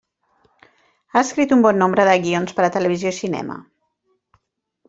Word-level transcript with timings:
Ha 1.13 1.21
escrit 1.25 1.53
un 1.59 1.61
bon 1.67 1.79
nombre 1.83 2.07
de 2.11 2.17
guions 2.25 2.57
per 2.61 2.67
a 2.69 2.73
televisió 2.79 3.15
i 3.15 3.19
cinema. 3.19 3.63